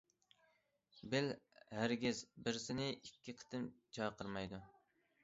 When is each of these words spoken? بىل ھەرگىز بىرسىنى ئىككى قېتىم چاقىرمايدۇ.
بىل 1.11 1.27
ھەرگىز 1.79 2.21
بىرسىنى 2.47 2.87
ئىككى 2.95 3.37
قېتىم 3.43 3.69
چاقىرمايدۇ. 3.99 4.63